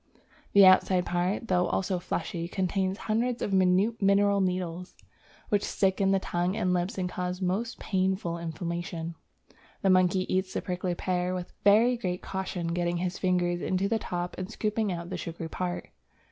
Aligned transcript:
The 0.53 0.65
outside 0.65 1.05
part, 1.05 1.47
though 1.47 1.67
also 1.67 1.99
fleshy, 1.99 2.47
contains 2.47 2.97
hundreds 2.97 3.43
of 3.43 3.53
minute 3.53 4.01
mineral 4.01 4.41
needles, 4.41 4.95
which 5.49 5.63
stick 5.63 6.01
in 6.01 6.09
the 6.11 6.17
tongue 6.17 6.55
and 6.57 6.73
lips 6.73 6.97
and 6.97 7.07
cause 7.07 7.39
most 7.39 7.77
painful 7.77 8.39
inflammation. 8.39 9.13
The 9.83 9.91
monkey 9.91 10.25
eats 10.33 10.55
the 10.55 10.61
prickly 10.63 10.95
pear 10.95 11.35
with 11.35 11.53
very 11.63 11.97
great 11.97 12.23
caution, 12.23 12.65
getting 12.69 12.97
his 12.97 13.19
fingers 13.19 13.61
into 13.61 13.87
the 13.87 13.99
top 13.99 14.35
and 14.39 14.49
scooping 14.49 14.91
out 14.91 15.11
the 15.11 15.17
sugary 15.17 15.49
part. 15.49 15.89